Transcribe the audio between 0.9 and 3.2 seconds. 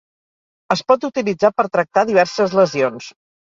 pot utilitzar per tractar diverses lesions.